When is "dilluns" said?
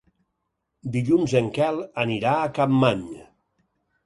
0.95-1.35